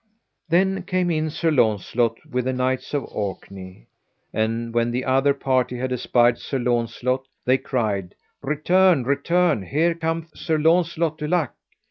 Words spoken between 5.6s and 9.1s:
had espied Sir Launcelot, they cried: Return,